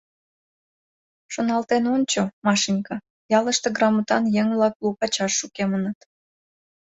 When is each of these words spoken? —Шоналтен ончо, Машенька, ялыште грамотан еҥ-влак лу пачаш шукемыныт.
—Шоналтен 1.33 1.83
ончо, 1.95 2.21
Машенька, 2.45 2.95
ялыште 3.37 3.67
грамотан 3.77 4.23
еҥ-влак 4.41 4.75
лу 4.83 4.89
пачаш 4.99 5.31
шукемыныт. 5.39 5.99